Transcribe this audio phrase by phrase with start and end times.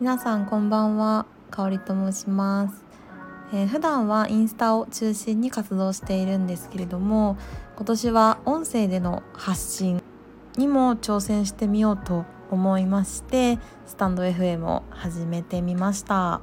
[0.00, 2.84] 皆さんこんばんはかおりと申します、
[3.52, 7.36] えー、普段はインスタを中心に活動しているんですけれども
[7.76, 10.02] 今年は音声での発信
[10.56, 16.40] にも挑戦してみようと思いましてスタンド FM を始めてみました。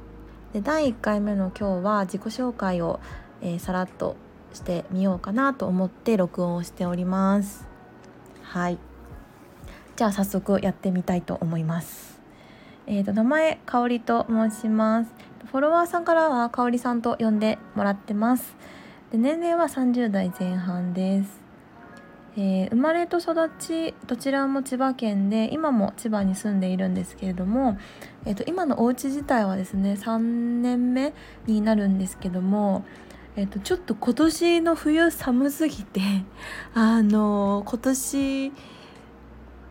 [0.54, 3.00] で第1回目の今日は自己紹介を、
[3.42, 4.16] えー、さらっと
[4.52, 7.66] してみようかなと思って録音をしております。
[8.42, 8.78] はい。
[9.96, 12.20] じゃあ早速やってみたいと思います。
[12.86, 15.10] えーと、名前かおりと申します。
[15.50, 18.56] フォロワーさんからはかおりさんと呼んでもらってます。
[19.12, 21.40] で年齢は30代前半です。
[22.36, 27.76] えー、生まれと育ちどちらも千葉県で今も千葉に住んでいるんですけれども、
[28.24, 30.18] えーと、今のお家自体はですね3
[30.62, 31.12] 年目
[31.46, 32.84] になるんですけども、
[33.36, 36.00] えーと、ちょっと今年の冬寒すぎて
[36.74, 38.52] あの、今年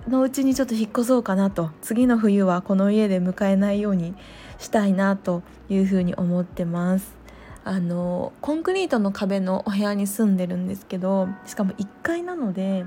[0.08, 4.16] のうちにちょっと引っ越そうかなと次の冬はこの家で迎えないように
[4.58, 7.18] したいなというふうに思ってます。
[7.66, 12.86] あのコンクリートの壁のお部屋に住んでるんですけどしかも1階なので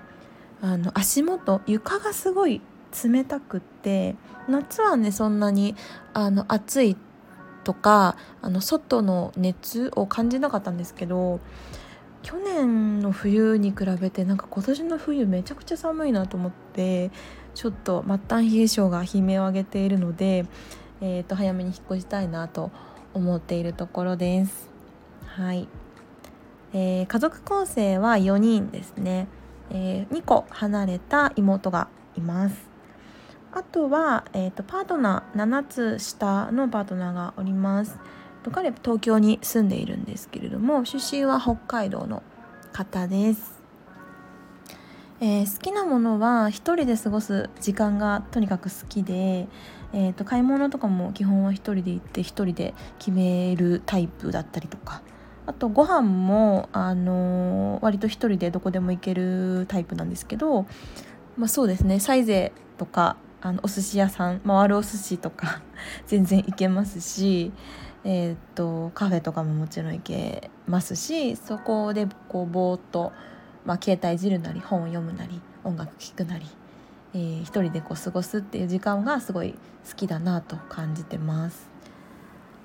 [0.61, 2.61] あの足元床がすごい
[3.05, 4.17] 冷たくって
[4.49, 5.77] 夏はねそんなに
[6.15, 6.97] あの暑い
[7.65, 11.41] とかあの外の熱を感じなかったんですけど
[12.23, 17.11] 去年の冬に比べてなんか今年の冬めちゃくちゃ寒いなと思って
[17.55, 20.47] ちょっと末端冷え性が悲鳴を上げているので、
[21.01, 22.71] えー、と早めに引っ越したいなと
[23.13, 24.71] 思っているところです。
[25.27, 25.69] はい、
[26.73, 29.27] えー、家族構成は4人ですね、
[29.71, 32.72] えー、2個離れた妹がいます。
[33.55, 37.99] あとは、えーと、パートナー7つ下のパートナーがおります。
[38.51, 42.23] 彼は東京に住んでいるんですけれども出身は北海道の
[42.73, 43.61] 方です。
[45.21, 49.47] えー、好きなものは一人で過ごす時間がとにかく好きで、
[49.93, 55.03] えーと、買い物とかも基本は一人で行って一人で決めるタイプだったりとか。
[55.45, 60.67] あとご飯も、あのー、割と一人でどこでも行けるタイプなんですけど、
[61.37, 62.01] まあ、そうですね。
[62.01, 65.61] サイゼとかあのお寿司屋さん回るお寿司とか
[66.07, 67.53] 全然行けますし、
[68.05, 73.13] えーとカフェとかももちろん行けますしそこでこうぼーっと。
[73.65, 76.47] まあ、携帯いじるなり本を読むなり音楽聴くなり、
[77.15, 79.55] えー、一人でこう過ごすっていう時間がすごい
[79.89, 81.71] 好きだなと感じてます。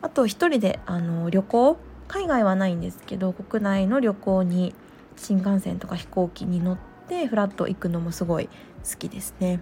[0.01, 1.77] あと一人であの旅行
[2.07, 4.73] 海外はないんですけど国内の旅行に
[5.15, 6.77] 新幹線とか飛行機に乗っ
[7.07, 8.47] てフラッと行くのもすごい
[8.89, 9.59] 好きですね。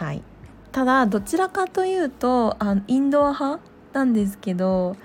[0.00, 0.22] はい
[0.72, 3.62] ただどちらかというとあのインドア派
[3.92, 4.96] なんですけど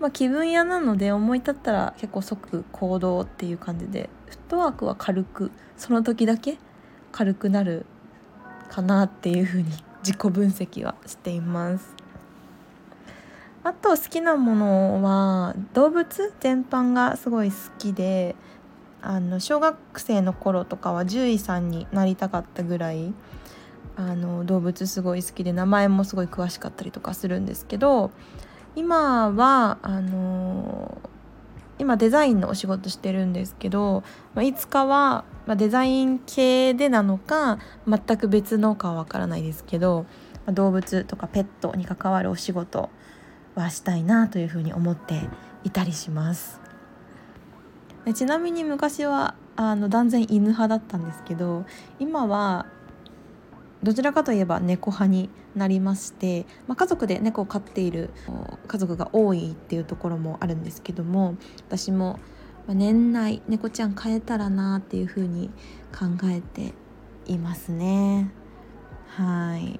[0.00, 6.58] まあ、気分屋なので思い立ったら結構即行動っていう感じでフットワークは軽くその時だけ
[7.10, 7.86] 軽くなる
[8.68, 9.70] かなっていうふうに
[10.04, 11.94] 自己分析はしています。
[13.62, 18.36] あと好きなものは動物全般がすごい好きで
[19.00, 23.14] あの小学生の頃とかは獣医さんになりたかったぐらい
[23.96, 28.10] あの動物すごい好きで名前もすごい詳しかったりとかするんですけど
[28.76, 30.98] 今はあの、
[31.78, 34.02] 今デザインのお仕事してるんですけど、
[34.34, 40.06] まあ、いつかは、まあ、デザイン系でなのか全く別のかはわからないですけど、
[40.44, 42.90] まあ、動物とかペットに関わるお仕事
[43.54, 45.28] はしたいなというふうに思って
[45.62, 46.60] いたりします。
[48.12, 51.64] ちなみに昔はあの断然犬派だったんですけど
[51.98, 52.66] 今は
[53.84, 58.10] どちらかといえば猫派になりまして、まあ、家族で猫を飼っている
[58.66, 61.36] 家族が多いっていうところもあるんですけども
[61.68, 62.18] 私も
[62.66, 65.50] 年内猫ちゃん飼えたらなっていうふうに
[65.92, 66.72] 考えて
[67.26, 68.30] いますね。
[69.08, 69.78] はい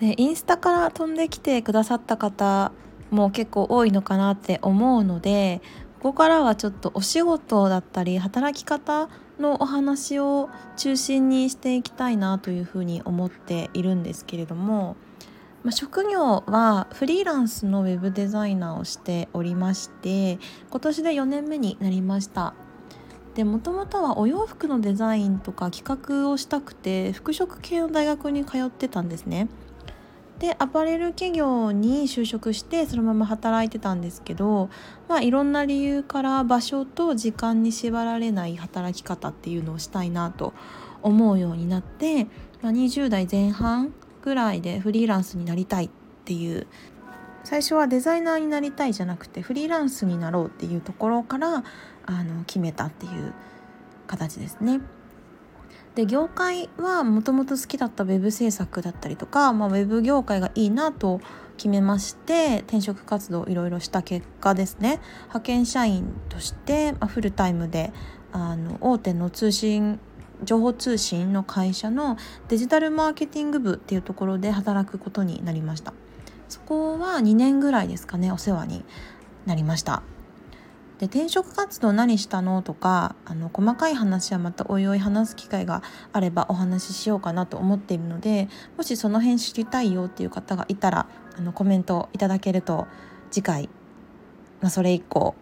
[0.00, 2.70] でインスタから飛んできてくださった方
[3.10, 5.60] も結構多いのかなって思うので
[6.00, 14.96] ここからはちょっとお仕事だったり働き方のお話を中心にしていきたいなというふうに思っているんですけれども、
[15.62, 20.38] まあ、職業はフリーランスのウェブデザイナーをしておりまして
[20.70, 22.54] 今年で4年目になりました。
[23.34, 29.48] でもともとはお洋服のデザインとか企画をしたくて服飾系の大学に通ってたんですね。
[30.38, 34.70] でアパレル企業に就職してそのまま働いてたんですけど、
[35.08, 40.54] まあ、いろんな理由から場所と時間に縛られない働き方っていうのをしたいなと
[41.02, 42.24] 思うようになって、
[42.62, 43.92] まあ、20代前半
[44.22, 45.90] ぐらいでフリーランスになりたいっ
[46.24, 46.66] ていう
[47.42, 51.64] 最初はデザイナーになりたいじゃなくてフリーランスになろうっていうところから
[52.04, 53.32] あの決めたっていう
[54.06, 54.80] 形ですね。
[55.98, 61.20] で業界はもともと好きだった web 制作だったりとか、まあ、web 業界がいいなと
[61.56, 65.00] 決めまして転職活動いろいろした結果ですね。
[65.22, 67.92] 派遣社員として、フルタイムで
[68.30, 69.98] あの大手の通信
[70.44, 72.16] 情報通信の会社の
[72.46, 75.94] デジタルマーケティング部っていうところで働くことになりました。
[76.48, 78.84] そこは2年ぐらいですかねお世話に
[79.46, 80.04] なりました。
[80.98, 91.06] で転職活動何したのとかあの細かい話はまたおいおい話す機会があればお話ししようかなと思っているのでもしその辺知りたいよっていう方がいたら
[91.36, 92.88] あのコメントいただけると
[93.30, 93.68] 次回、
[94.60, 95.36] まあ、それ以降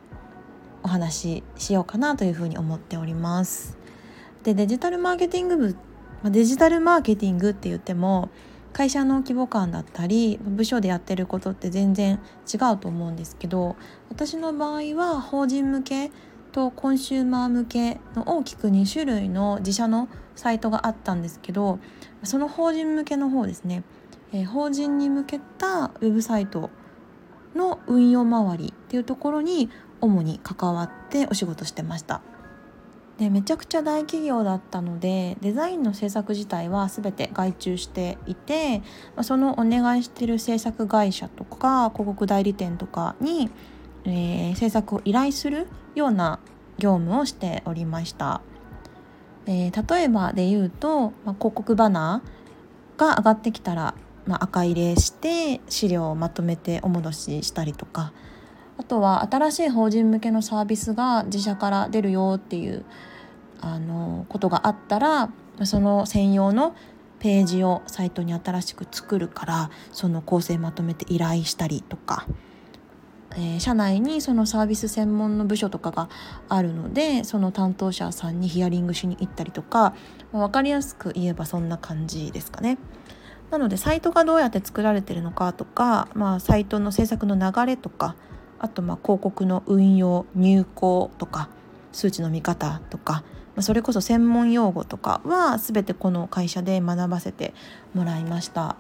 [0.83, 3.77] お話ししようかなというふうに思っております。
[4.45, 5.73] でデジタルマーケティング部、
[6.23, 8.29] まあ、デジタルマーケティングって言っても
[8.77, 12.21] 会社の規模感だったり部署でやってることって全然
[12.53, 13.75] 違うと思うんですけど
[14.11, 16.11] 私の場合は法人向け
[16.53, 21.79] とコンシューマー向けの大きく2種類の自社のサイトがあったんですけど
[22.23, 23.83] その法人向けの方ですね、
[24.35, 26.69] えー、法人に向けたウェブサイト
[27.55, 29.71] の運用周りっていうところに
[30.03, 32.21] 主に関わってお仕事してました。
[33.19, 38.83] でめちゃくちゃ大企業だったのでデザインの制作自体は全て外注していて
[39.23, 43.51] そのお願いしてる制作会社とか広告代理店とかに、
[44.05, 46.41] えー、制作を依頼するような
[46.79, 48.43] 業務をしておりました。
[49.47, 53.95] えー、例えばで言うと、まあ、広告バナーが上がってきたら、
[54.27, 58.13] まあ、赤入れして資料をまとめてお戻ししたりとか
[58.79, 62.85] あとは新しい法人向けのサービスが自社から出るよっていう
[63.61, 65.31] あのことがあったら
[65.65, 66.75] その専用の
[67.19, 72.27] ページをサイトに新しく作るからその構成まとめて依頼したりとか、
[73.33, 76.11] えー、社内にそのサービス専門の部署とかが
[76.49, 79.95] あるのでその担当者さんにヒアリングしに行ったりとか、
[80.33, 82.79] ま、分かりやすく言えばそんな感じですかね。
[83.51, 88.17] なのでサイトがどうやって作られてるのかとか、まあ、サイトの制作の流れとか
[88.59, 91.49] あとまあ広告の運用入稿とか
[91.93, 93.25] 数値の見方とか
[93.57, 97.55] まそれこそ専門用語とかは全てこの会社で学ばせて
[97.95, 98.77] もらいました。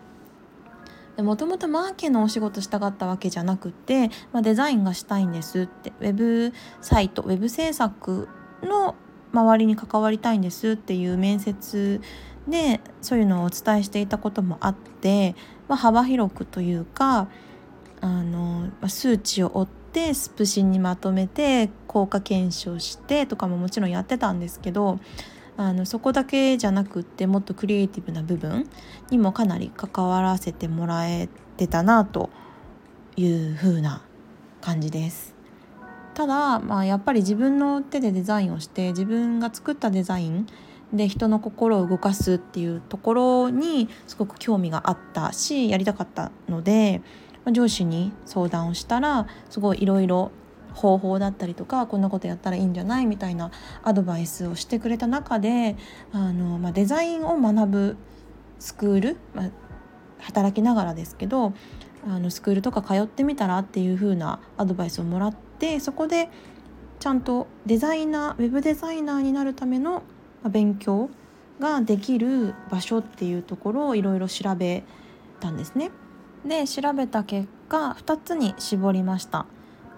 [1.23, 6.53] もともとマーケのお仕事したかったわけじゃなくて、まあ、デザインがしたいんですってウェブ
[6.83, 8.29] サイトウェブ制作
[8.63, 8.95] の
[9.33, 12.03] 周りに関わりたいんですっていう面接
[12.47, 15.35] でそういうのをお伝えしていたこともあって、
[15.69, 17.29] まあ、幅広くというか
[18.01, 24.99] あの数値を追ってスプシンにまとめて効果検証してとかももちろんやってたんですけど
[25.57, 28.69] あのそこだけじゃなくってもっとクリエイティブな部分
[29.11, 32.31] にもかなり関わらせてもらえてたなと
[33.17, 34.03] いう風な
[34.61, 35.35] 感じです。
[36.15, 40.47] ただ、まあ、やっぱり自分の手でデザインをして自分が作ったデザイン
[40.93, 47.03] で人の心を動かすっていうところにすごく興味があったしやりたかったので
[47.53, 50.31] 上司に相談をしたらすごいいろいろ
[50.75, 53.51] 方法だったりとかこんなことやったらいいんじゃないみたいな
[53.83, 55.77] アドバイスをしてくれた中で
[56.13, 57.97] あの、まあ、デザインを学ぶ
[58.59, 59.51] スクール、まあ、
[60.21, 61.55] 働きながらですけど
[62.07, 66.29] あのスクールとか通ってみたらっていう風なアドバイスをもらってそこで
[67.01, 70.03] ちゃんとデザイナーウェブデザイナーになるための
[70.49, 71.09] 勉強
[71.59, 74.85] ができる場所っていうところをいろいろ調べ
[75.41, 75.91] たんですね。
[76.47, 79.47] で調べた結果2つに絞りました。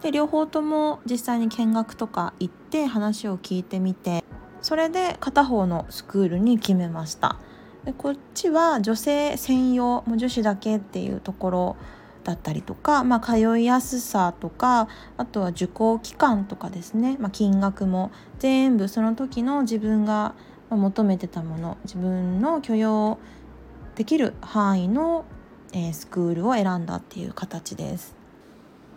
[0.02, 4.22] で両方とも実際に見学とか行って話を聞いてみて
[4.62, 7.36] それで片方のスクールに決めました。
[7.84, 11.76] でこっちは女性専用もう女子だけっていうところ
[12.24, 20.34] だったりとか、まあ、通いやすさとかあとは受講期間とかですね、まあ、金額も全部その時の自分が
[20.70, 23.18] 求めてたもの自分の許容
[23.94, 25.24] できる範囲の
[25.72, 28.18] え、スクールを選んだっていう形です。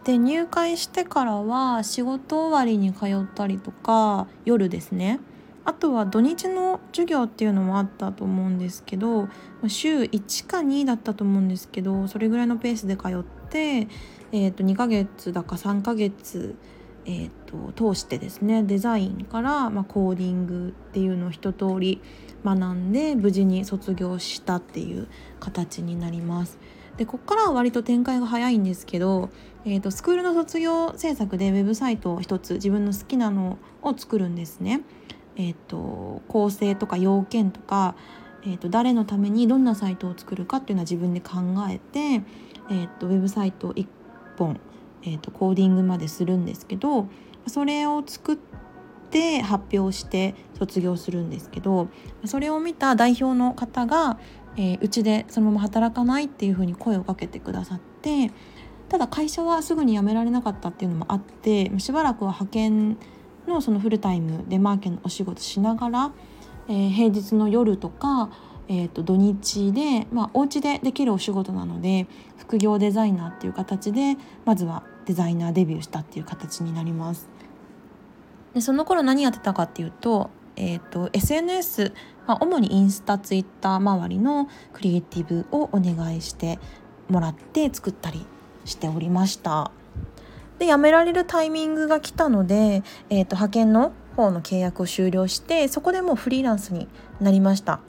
[0.03, 5.19] で入会してからは仕事終わりに通ったりとか夜ですね
[5.63, 9.27] あとは土日の授業っていうのもあったと思うんですけど
[9.67, 13.87] 週1か2だったと思うんですけどそれぐらいのペースで通って、
[14.31, 16.55] えー、と2ヶ月だか3ヶ月、
[17.05, 22.01] えー、と通してですねデザインから、まあ、コーディングっていうのを一通り
[22.45, 25.07] 学んで無事に卒業したっていう
[25.39, 26.59] 形になります。
[26.97, 29.29] でここからは割と展開が早いんですけど、
[29.65, 34.81] えーと、スクールの卒業制作でウェブサイトを一つ自分の好きなのを作るんですね。
[35.37, 37.95] えーと、構成とか要件とか、
[38.43, 41.37] えーと、誰のためにどんなサイトを作るかっていうのは自分で考
[41.69, 42.23] えて、
[42.69, 43.87] えー、とウェブサイト1
[44.37, 44.59] 本、
[45.03, 47.07] えー、とコーディングまでするんですけど
[47.47, 48.37] それを作っ
[49.09, 51.89] て発表して卒業するんですけど
[52.25, 54.17] それを見た代表の方が
[54.57, 58.31] えー、うちでそのまま働かないっていうふうに声をかけてくださって
[58.89, 62.97] ただ会社はすぐに辞められなかったっていうのもあってしばらくは派遣
[63.47, 66.11] のそのフルタイムでマーケのお仕事しながら、
[66.67, 68.29] えー、平日の夜とか、
[68.73, 77.27] えー、と土日で、まあ、お家でできるお仕事なので副業デザイナーっていう形でまずはデザイナーデビューしたっていう形になります。
[78.53, 81.91] でその頃何やってたかっていうと,、えーと SNS
[82.25, 86.57] まあ、主にインスタツイッター周りのクリエイティブをお願いして
[87.09, 88.25] もらって作ったり
[88.63, 89.71] しておりました。
[90.59, 96.87] で辞められるタイミングが来たので、えーと、派遣の方の契約を終了してそこでもうフリーランスに
[97.19, 97.81] なりました。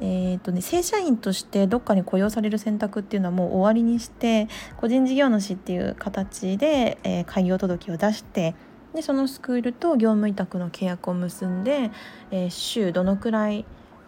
[0.00, 8.54] えーとね、正社員としてどっかに雇用される選択っていうのはもう終わりにして個人事業主っていう形で、えー、開業届を出して
[8.94, 11.90] でそのスクールと業務委託の契約を結んで、
[12.30, 13.64] えー、週どのくらい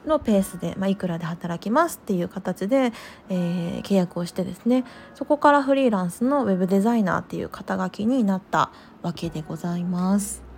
[0.06, 2.92] のペースで、まあ、いくらで働きますっていう形で、
[3.28, 4.84] えー、契約をしてですね
[5.14, 8.72] そこからフリーランスのウェブデザイナーっていう肩書きになった
[9.02, 10.51] わけでございます。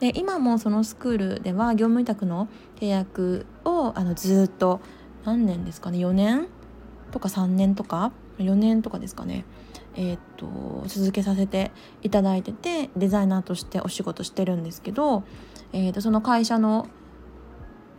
[0.00, 4.80] で今もそのスクールでは業務委託の契約をあのずっと
[5.24, 6.46] 何年ですかね4年
[7.10, 9.44] とか3年とか4年とかですかね
[9.96, 15.24] えー、っと続けさせていただいててデザイナーとしてお仕事してるんですけど、
[15.72, 16.86] えー、っとその会社の、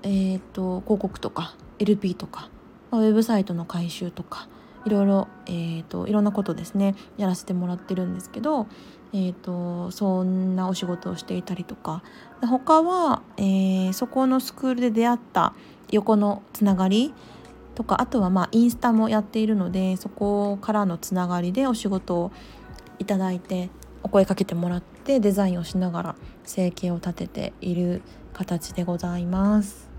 [0.03, 2.49] えー、っと広告とか LP とか、
[2.91, 4.47] ウェブサイトの改修とか
[4.85, 8.67] いろいろ、えーと、いろんなことですねやらせてもらってるんですけど、
[9.13, 12.03] えーと、そんなお仕事をしていたりとか
[12.41, 15.53] 他は、えー、そこのスクールで出会った
[15.91, 17.13] 横のつながり
[17.75, 22.31] とかあとはまあインスタもやっているのでそこからのつながりでお仕事を
[22.99, 23.69] いただいて
[24.03, 28.01] お声かけてもらってデザインをしながら生計を立てている
[28.33, 29.89] 形でございます。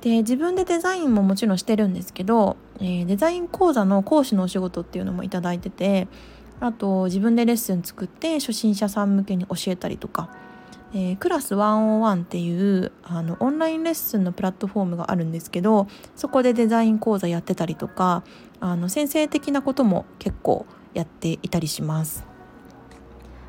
[0.00, 6.08] で自分でデザインももちろんしてるんですけど、えー、デザイン講座の講師のお仕事っていうのも頂いてて
[6.60, 10.30] あと自分でレッスン作って初心者さん向けに教えたりとか
[10.94, 18.22] えー、クラス101っていうあのオンラインレッスンのプラットフォームがあるんですけどそこでデザイン講座やってたりとか
[18.60, 20.64] あの先生的なことも結構
[20.94, 22.35] やっていたりします。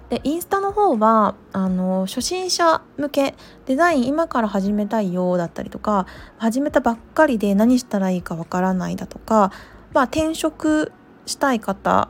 [0.10, 3.36] でインスタの方はあの初心者向け
[3.66, 9.52] デザイン今から始めたいよだったりとか始めたばっかりで何したらいいかわからないだとか、
[9.94, 10.94] まあ、転職
[11.26, 12.10] したい方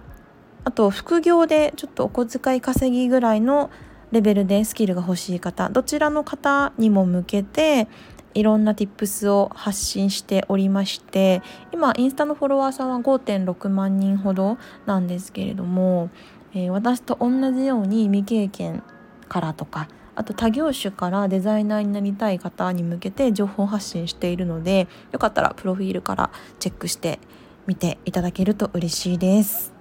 [0.63, 3.71] あと副業でちょっとお小遣い稼ぎぐらいの
[4.11, 7.87] レベルでスキルが欲しい方どちらの方にも向けて
[8.33, 11.41] いろんな tips を発信しておりまして
[11.73, 16.11] 今インスタのフォロワーさんは5.6万人ほどなんですけれども、
[16.53, 18.83] えー、私と同じように未経験
[19.27, 27.19] からとかあと他業種からデザイナーになりたい方に向けて情報発信しているのでよかったらプロフィールからチェックして
[27.67, 29.73] みていただけると嬉しいです。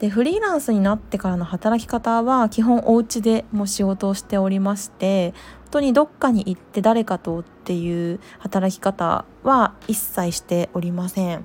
[0.00, 11.44] でフリーランスになってからの働き方は基本お家でも仕事をしておりまして本当にどっかに行って誰かとっていう働き方は一切しておりません。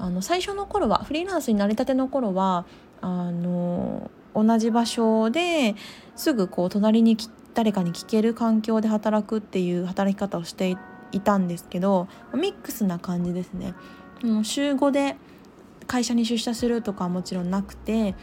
[0.00, 2.64] あの最初の頃はフリーランスになりたての頃は
[3.02, 5.74] あの同じ場所で
[6.16, 7.16] すぐこう隣に
[7.54, 10.76] 誰かに聞ける環境で働くっていう働き方をして
[11.12, 13.74] いたんですけどミックスな感じですね。
[14.42, 15.16] 週5で
[15.86, 18.14] 会社に出社するとかはもちろんなくて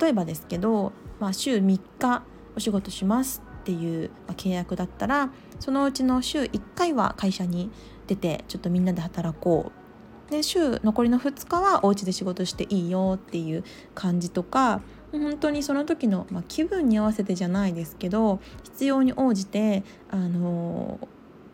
[0.00, 2.22] 例えばですけど、まあ、週3日
[2.56, 7.70] お仕事しますっていう契約だったらそのうちの週1回は会社に
[8.06, 9.83] 出てちょっとみんなで働こう
[10.30, 13.64] で週残りの2日はお家で仕事していいよっていう
[13.94, 14.80] 感じとか
[15.12, 20.98] 本当にその時の、まあ、気分に合わせてじゃないですけど必要に応じてあの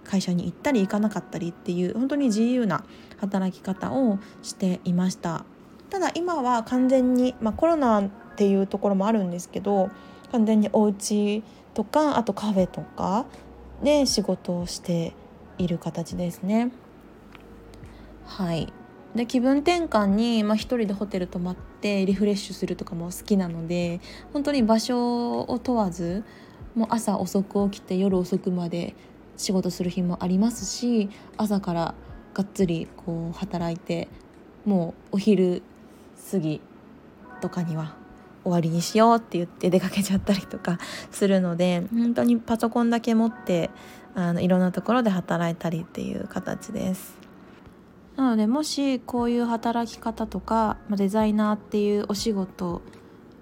[0.05, 2.85] 会社に行ったり行かなかったりっていう本当に自由な
[3.19, 5.45] 働き方をしていました。
[5.91, 9.91] ただ今は完全に、まあ、コロナっていうところもあるんですけど
[10.31, 11.43] 完全にお家
[11.75, 13.27] とかあとカフェとか
[13.83, 15.15] で仕事をして
[15.59, 16.71] いる形ですね。
[18.27, 18.73] はい
[19.15, 24.01] で気分転換に、まあ、一人でホテル泊まってリフレッシュするとかも好きなので
[24.33, 26.23] 本当に場所を問わず
[26.77, 28.95] もう朝遅く起きて夜遅くまで
[29.37, 31.95] 仕事する日もありますし朝から
[32.35, 34.09] がっつりこう働いて
[34.65, 35.63] もうお昼
[36.31, 36.61] 過ぎ
[37.41, 37.97] とかには
[38.45, 40.79] 終わりにしようって言って出かけちゃったりとか
[41.11, 43.71] するので本当にパソコンだけ持って
[44.15, 47.20] あのいろんなところで働いたりっていう形です。
[48.21, 52.83] なのでもしこういう働き方とかデザイナーっていうお仕事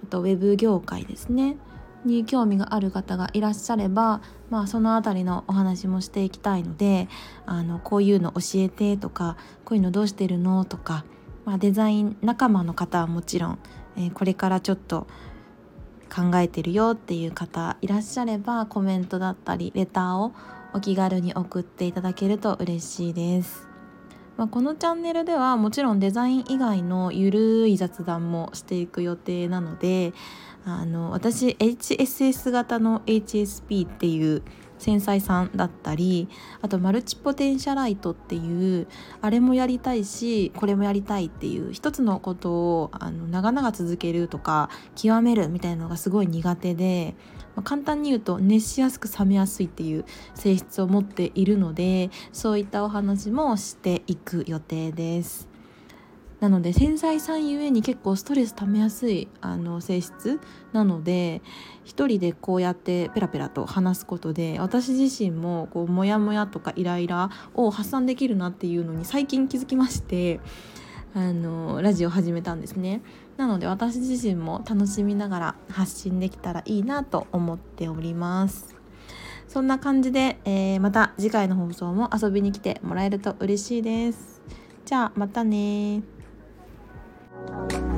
[0.05, 1.57] あとウェブ業界ですね
[2.05, 4.21] に興味がある方がいらっしゃれば、
[4.51, 7.09] まあ、その辺りのお話もしていきたいので
[7.45, 11.05] あのこういうの教えてとかこういうのどうしてるのとか、
[11.45, 13.59] まあ、デザイン仲間の方はもちろん、
[13.97, 15.09] えー、これからちょっと
[16.09, 20.33] 考えてるよっていう方いらっしゃればコメントだったりレターを
[20.73, 23.68] お気軽に送っていただけると嬉しいです。
[24.39, 30.13] まあ、このチャンネルではもちろんデザイン以外のゆるい雑談もしていく予定なので
[30.65, 34.45] あの私 HSS 型の HSP っていう
[34.79, 36.29] 繊細さんだったり
[36.63, 38.87] あとマルチポテンシャライトっていう
[39.21, 47.17] あれもやりたいしこれもやりたいっていう一つのことをあの長々続けるとか極めるみたいなのがすごい苦手で、
[47.59, 50.05] まあ、簡単に言うと熱しやすく冷めやすいっていう
[50.37, 55.49] 性質を持っているのでそういったお話もしていく予定です。
[56.39, 60.39] なので繊細さんゆえに結構ストレス溜めやすいあの性質
[60.73, 61.43] なので
[61.83, 70.39] 一人でこうやってペラペラと話すことで私自身もこうモヤモヤとかイライラを発散できるなっていうのに最近気づきまして
[71.13, 73.03] あのラジオ始めたんですね
[73.39, 78.77] なので私自身も楽しみながら発信できたらいいなと思っております
[79.49, 84.43] そんな感じで、えー、また次回の放送も遊びに来てもらえると嬉しいです
[84.85, 86.03] じゃあまたね
[87.47, 87.98] Thank you.